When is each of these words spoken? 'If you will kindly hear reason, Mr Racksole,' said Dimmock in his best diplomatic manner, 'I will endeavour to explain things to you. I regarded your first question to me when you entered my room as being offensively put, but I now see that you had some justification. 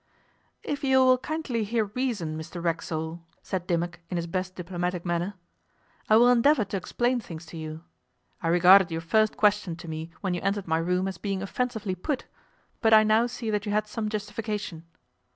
'If 0.63 0.83
you 0.83 0.97
will 1.05 1.19
kindly 1.19 1.63
hear 1.63 1.85
reason, 1.85 2.35
Mr 2.35 2.57
Racksole,' 2.59 3.21
said 3.43 3.67
Dimmock 3.67 3.99
in 4.09 4.17
his 4.17 4.25
best 4.25 4.55
diplomatic 4.55 5.05
manner, 5.05 5.35
'I 6.09 6.17
will 6.17 6.29
endeavour 6.31 6.65
to 6.65 6.77
explain 6.77 7.19
things 7.19 7.45
to 7.45 7.57
you. 7.57 7.83
I 8.41 8.47
regarded 8.47 8.89
your 8.89 9.01
first 9.01 9.37
question 9.37 9.75
to 9.75 9.87
me 9.87 10.09
when 10.21 10.33
you 10.33 10.41
entered 10.41 10.67
my 10.67 10.79
room 10.79 11.07
as 11.07 11.19
being 11.19 11.43
offensively 11.43 11.93
put, 11.93 12.25
but 12.81 12.95
I 12.95 13.03
now 13.03 13.27
see 13.27 13.51
that 13.51 13.67
you 13.67 13.71
had 13.71 13.85
some 13.85 14.09
justification. 14.09 14.85